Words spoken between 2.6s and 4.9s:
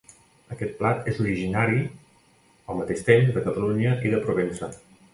mateix temps, de Catalunya i de Provença.